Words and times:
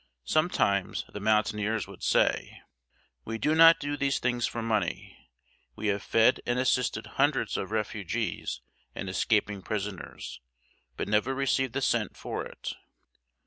Sometimes 0.25 1.05
the 1.13 1.19
mountaineers 1.19 1.85
would 1.87 2.01
say: 2.01 2.59
"We 3.23 3.37
do 3.37 3.53
not 3.53 3.79
do 3.79 3.95
these 3.95 4.17
things 4.17 4.47
for 4.47 4.63
money. 4.63 5.29
We 5.75 5.89
have 5.89 6.01
fed 6.01 6.41
and 6.47 6.57
assisted 6.57 7.05
hundreds 7.05 7.55
of 7.55 7.69
refugees 7.69 8.61
and 8.95 9.07
escaping 9.07 9.61
prisoners, 9.61 10.41
but 10.97 11.07
never 11.07 11.35
received 11.35 11.75
a 11.75 11.81
cent 11.81 12.17
for 12.17 12.43
it." 12.43 12.73